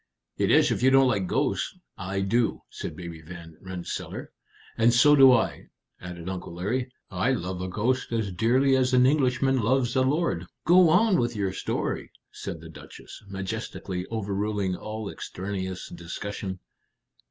[0.35, 1.77] "It is, if you don't like ghosts.
[1.95, 4.31] I do," said Baby Van Rensselaer.
[4.75, 5.67] "And so do I,"
[6.01, 6.91] added Uncle Larry.
[7.11, 11.35] "I love a ghost as dearly as an Englishman loves a lord." "Go on with
[11.35, 16.59] your story," said the Duchess, majestically overruling all extraneous discussion.